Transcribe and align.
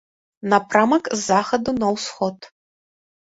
Напрамак 0.53 1.09
з 1.11 1.19
захаду 1.29 1.71
на 1.83 1.87
ўсход. 1.97 2.37